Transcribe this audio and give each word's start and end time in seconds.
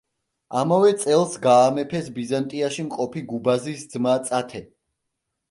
ამავე 0.61 0.93
წელს 1.03 1.35
გაამეფეს 1.43 2.07
ბიზანტიაში 2.15 2.87
მყოფი 2.89 3.25
გუბაზის 3.35 3.87
ძმა 3.95 4.19
წათე. 4.33 4.65